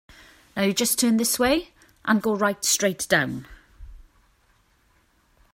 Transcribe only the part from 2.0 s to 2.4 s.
and go